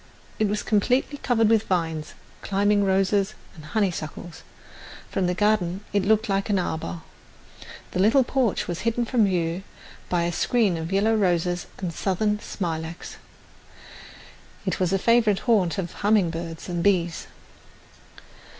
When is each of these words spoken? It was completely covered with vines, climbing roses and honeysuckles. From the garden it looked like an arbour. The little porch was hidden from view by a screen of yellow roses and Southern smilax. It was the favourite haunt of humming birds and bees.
It 0.39 0.47
was 0.47 0.63
completely 0.63 1.19
covered 1.19 1.47
with 1.47 1.67
vines, 1.67 2.15
climbing 2.41 2.83
roses 2.83 3.35
and 3.55 3.63
honeysuckles. 3.65 4.41
From 5.11 5.27
the 5.27 5.35
garden 5.35 5.81
it 5.93 6.03
looked 6.03 6.27
like 6.27 6.49
an 6.49 6.57
arbour. 6.57 7.01
The 7.91 7.99
little 7.99 8.23
porch 8.23 8.67
was 8.67 8.79
hidden 8.79 9.05
from 9.05 9.25
view 9.25 9.61
by 10.09 10.23
a 10.23 10.31
screen 10.31 10.75
of 10.75 10.91
yellow 10.91 11.13
roses 11.15 11.67
and 11.77 11.93
Southern 11.93 12.39
smilax. 12.39 13.17
It 14.65 14.79
was 14.79 14.89
the 14.89 14.97
favourite 14.97 15.41
haunt 15.41 15.77
of 15.77 15.91
humming 15.93 16.31
birds 16.31 16.67
and 16.67 16.81
bees. 16.83 17.27